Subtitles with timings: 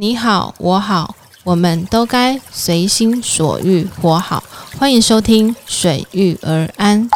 [0.00, 4.44] 你好，我好，我们都该随心所欲活好。
[4.78, 7.10] 欢迎收听《水遇而安》。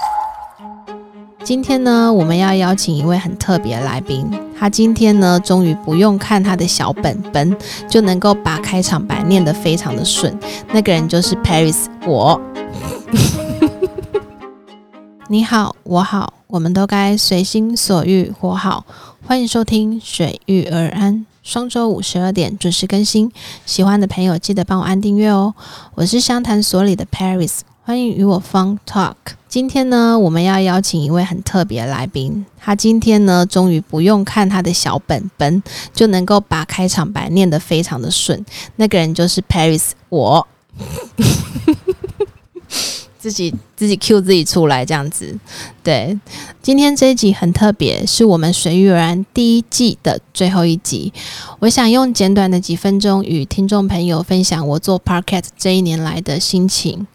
[1.45, 4.29] 今天呢，我们要邀请一位很特别的来宾。
[4.59, 7.57] 他今天呢，终于不用看他的小本本，
[7.89, 10.37] 就能够把开场白念得非常的顺。
[10.73, 12.41] 那个人就是 Paris，我。
[15.31, 18.85] 你好，我好，我们都该随心所欲活好。
[19.25, 23.33] 欢迎收听《水遇而安》，双周五十二点准时更新。
[23.67, 25.55] 喜欢的朋友记得帮我按订阅哦。
[25.97, 29.17] 我是湘潭所里的 Paris，欢迎与我 Fun Talk。
[29.49, 32.47] 今天呢，我们要邀请一位很特别的来宾。
[32.57, 35.61] 他今天呢，终于不用看他的小本本，
[35.93, 38.47] 就能够把开场白念得非常的顺。
[38.77, 40.47] 那个人就是 Paris，我。
[43.23, 45.33] 自己自己 Q 自己出来这样子，
[45.85, 46.19] 对。
[46.61, 51.13] 今天这一集很特别，是我们随遇而安第一季的最后一集。
[51.61, 57.07] 我想用简短的几分钟与听众朋友分享我做 Parket 这一年来的心情，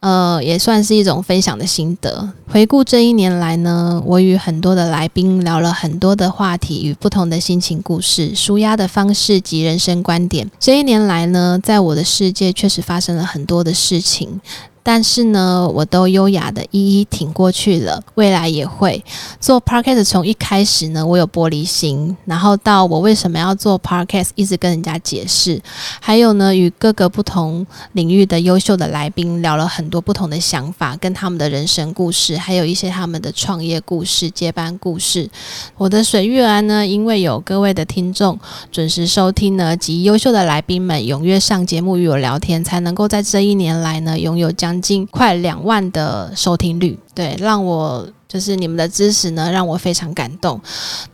[0.00, 2.30] 呃，也算是一种分享的心得。
[2.46, 10.50] 回顾这一年来呢，我与很多的来宾聊了很多的话题与不同的心情故事、舒压的方式及人生观点。
[10.60, 14.38] 这一年来呢，在我的世界确实发生了很多的事情。
[14.86, 18.00] 但是呢，我都优雅的一一挺过去了。
[18.14, 19.04] 未来也会
[19.40, 20.04] 做 podcast。
[20.04, 25.60] 从一开始呢，我有玻璃心，然后到我为什么要做 podcast，一直跟人家解释。
[25.98, 35.28] 还有呢，与各个不同领域的优秀的来宾聊了很多不同的想法，跟他们的人生故事，还有一些他们的创业故事、接班故事。
[35.76, 38.38] 我的水玉安呢，因为有各位的听众
[38.70, 44.75] 准时收听呢，及优秀的来宾们踊跃上节目与我聊天，才能够在这一年来呢，拥有将。
[44.80, 50.60] 近快两万的收听率，对，让我就是你们的支持呢，让我非常感动。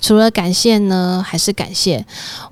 [0.01, 2.05] 除了感谢呢，还是感谢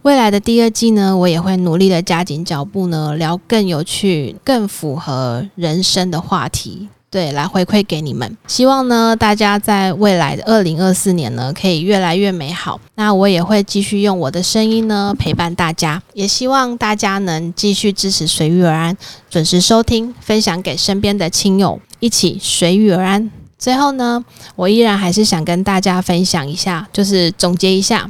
[0.02, 6.88] 未来的第二季呢，我也会努力的加紧脚步呢，聊更有趣、更符合人生的话题。
[7.10, 8.36] 对，来回馈给你们。
[8.46, 12.80] 希望呢，大家在未来的二零二四年呢，可以越来越美好。
[12.94, 16.00] 那我也会继续用我的声音呢，陪伴大家。
[16.14, 18.96] 也希望大家能继续支持随遇而安，
[19.28, 23.28] 准时收听，分享给身边的亲友，一起随遇而安。
[23.58, 28.08] 最后呢，我依然还是想跟大家分享一下，就是总结一下。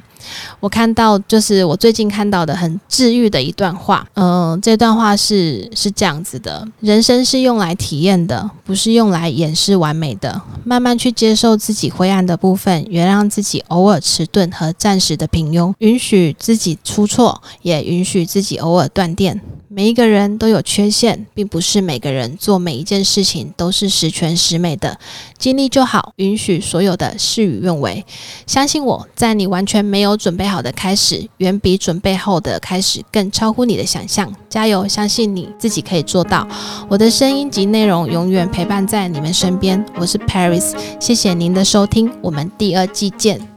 [0.61, 4.07] 我看到，就是我最近看到的很治愈的一段话。
[4.15, 10.41] 嗯，这段话是是这样子的：人生是用来体验的，不是用来掩饰完美的。
[10.65, 19.41] 慢慢去接受自己灰暗的部分，原谅自己偶尔迟钝和暂时的平庸，允许自己出错，也允许自己偶尔断电。
[19.73, 24.99] 每一个人都有缺陷，并不是每个人做每一件事情都是十全十美的。
[25.39, 28.05] 尽力就好，允许所有的事与愿违。
[28.49, 34.35] 相信我，在你完全没有准备好的开始，远比准备后的开始更超乎你的想象。
[34.49, 36.49] 加油，相信你自己可以做到。
[36.89, 39.87] 我的声音及内容永远陪伴在你们身边。
[39.95, 43.50] 我是 Paris，谢谢您的收听，我们第二季见。